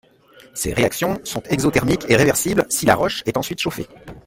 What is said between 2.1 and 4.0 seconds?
réversible si la roche est ensuite chauffée.